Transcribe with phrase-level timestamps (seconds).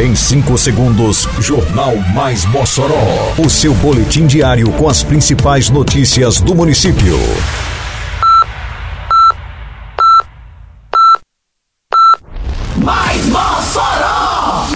[0.00, 3.34] Em 5 segundos, Jornal Mais Mossoró.
[3.36, 7.18] O seu boletim diário com as principais notícias do município.
[12.78, 14.68] Mais Mossoró!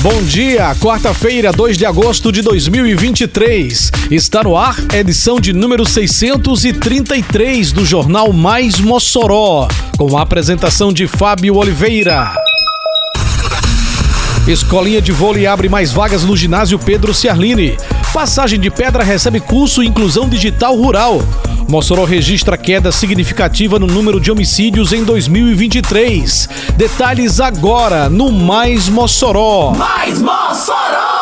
[0.00, 3.92] Bom dia, quarta-feira, 2 de agosto de 2023.
[4.10, 9.68] Está no ar, edição de número 633 do Jornal Mais Mossoró,
[9.98, 12.43] com a apresentação de Fábio Oliveira.
[14.46, 17.78] Escolinha de vôlei abre mais vagas no ginásio Pedro Ciarline.
[18.12, 21.22] Passagem de Pedra recebe curso Inclusão Digital Rural.
[21.66, 26.48] Mossoró registra queda significativa no número de homicídios em 2023.
[26.76, 29.72] Detalhes agora no Mais Mossoró.
[29.72, 31.13] Mais Mossoró!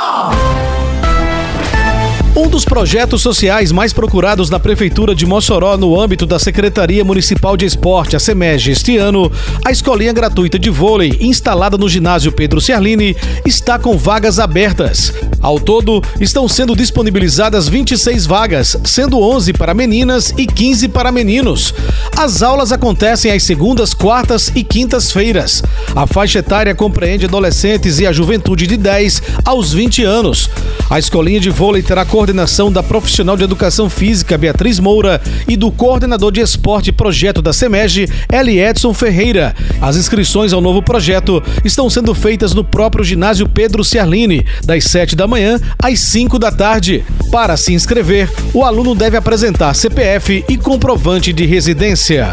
[2.34, 7.58] Um dos projetos sociais mais procurados na Prefeitura de Mossoró no âmbito da Secretaria Municipal
[7.58, 9.30] de Esporte, a SEMEG, este ano,
[9.62, 13.14] a escolinha gratuita de vôlei, instalada no ginásio Pedro Ciarline,
[13.44, 15.12] está com vagas abertas.
[15.42, 21.74] Ao todo, estão sendo disponibilizadas 26 vagas, sendo 11 para meninas e 15 para meninos.
[22.16, 25.62] As aulas acontecem às segundas, quartas e quintas-feiras.
[25.94, 30.48] A faixa etária compreende adolescentes e a juventude de 10 aos 20 anos.
[30.88, 35.72] A escolinha de vôlei terá coordenação da profissional de educação física Beatriz Moura e do
[35.72, 39.52] coordenador de esporte projeto da SEMEG, Eli Edson Ferreira.
[39.80, 45.16] As inscrições ao novo projeto estão sendo feitas no próprio ginásio Pedro Ciarline, das 7
[45.16, 47.04] da manhã às 5 da tarde.
[47.32, 52.32] Para se inscrever, o aluno deve apresentar CPF e comprovante de residência.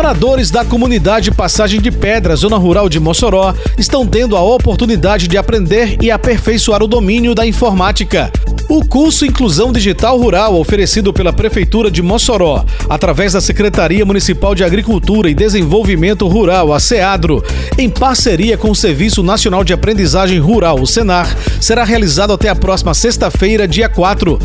[0.00, 5.36] Moradores da comunidade Passagem de Pedra, zona rural de Mossoró, estão tendo a oportunidade de
[5.36, 8.32] aprender e aperfeiçoar o domínio da informática.
[8.66, 14.64] O curso Inclusão Digital Rural, oferecido pela Prefeitura de Mossoró, através da Secretaria Municipal de
[14.64, 17.44] Agricultura e Desenvolvimento Rural, a SEADRO,
[17.76, 22.56] em parceria com o Serviço Nacional de Aprendizagem Rural, o SENAR, será realizado até a
[22.56, 24.38] próxima sexta-feira, dia 4.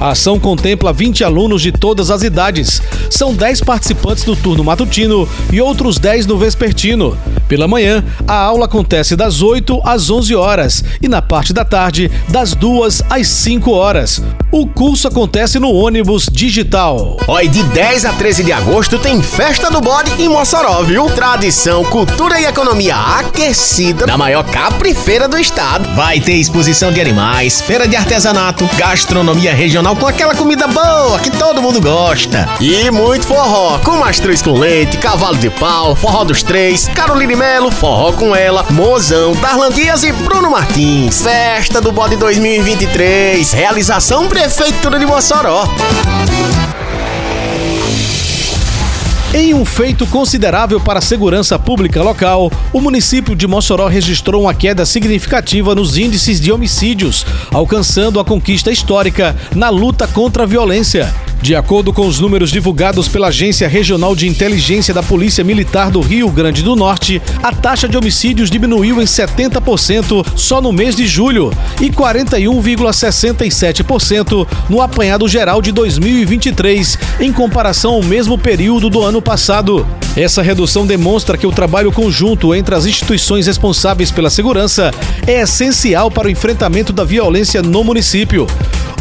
[0.00, 2.82] A ação contempla 20 alunos de todas as idades.
[3.12, 7.14] São 10 participantes do turno matutino e outros 10 no vespertino.
[7.52, 12.10] Pela manhã, a aula acontece das 8 às 11 horas e na parte da tarde,
[12.28, 14.22] das 2 às 5 horas.
[14.50, 17.18] O curso acontece no ônibus digital.
[17.28, 21.10] Oi, de 10 a 13 de agosto tem Festa do Bode em Mossoró, viu?
[21.10, 25.94] Tradição, cultura e economia aquecida na maior caprifeira do estado.
[25.94, 31.30] Vai ter exposição de animais, feira de artesanato, gastronomia regional com aquela comida boa que
[31.30, 32.48] todo mundo gosta.
[32.62, 37.72] E muito forró, com mastruz com leite, cavalo de pau, forró dos três, Caroline Melo,
[37.72, 41.22] forró com ela, Mozão, Darlan Dias e Bruno Martins.
[41.22, 43.52] Festa do Bode 2023.
[43.52, 45.68] Realização Prefeitura de Mossoró.
[49.34, 54.54] Em um feito considerável para a segurança pública local, o município de Mossoró registrou uma
[54.54, 61.12] queda significativa nos índices de homicídios, alcançando a conquista histórica na luta contra a violência.
[61.42, 66.00] De acordo com os números divulgados pela Agência Regional de Inteligência da Polícia Militar do
[66.00, 71.04] Rio Grande do Norte, a taxa de homicídios diminuiu em 70% só no mês de
[71.04, 79.20] julho e 41,67% no apanhado geral de 2023, em comparação ao mesmo período do ano
[79.20, 79.84] passado.
[80.16, 84.92] Essa redução demonstra que o trabalho conjunto entre as instituições responsáveis pela segurança
[85.26, 88.46] é essencial para o enfrentamento da violência no município.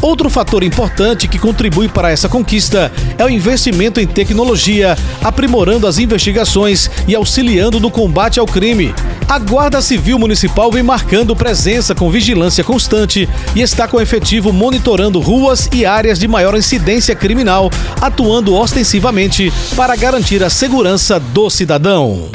[0.02, 6.00] Outro fator importante que contribui para essa conquista é o investimento em tecnologia, aprimorando as
[6.00, 8.96] investigações e auxiliando no combate ao crime.
[9.30, 15.20] A Guarda Civil Municipal vem marcando presença com vigilância constante e está com efetivo monitorando
[15.20, 17.70] ruas e áreas de maior incidência criminal,
[18.02, 22.28] atuando ostensivamente para garantir a segurança do cidadão.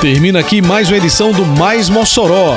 [0.00, 2.56] Termina aqui mais uma edição do Mais Mossoró